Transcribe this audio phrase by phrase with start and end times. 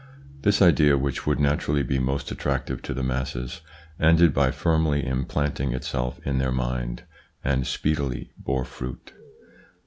[0.41, 3.61] This idea, which would naturally be most attractive to the masses,
[3.99, 7.03] ended by firmly implanting itself in their mind,
[7.43, 9.13] and speedily bore fruit.